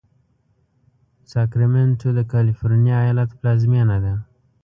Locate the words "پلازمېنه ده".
3.39-4.13